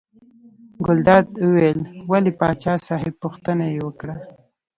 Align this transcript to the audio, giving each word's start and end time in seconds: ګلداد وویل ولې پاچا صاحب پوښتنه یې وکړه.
ګلداد 0.85 1.27
وویل 1.45 1.79
ولې 2.09 2.31
پاچا 2.39 2.73
صاحب 2.87 3.13
پوښتنه 3.23 3.65
یې 3.73 3.79
وکړه. 3.85 4.15